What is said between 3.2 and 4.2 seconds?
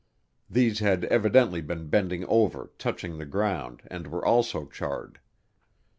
ground and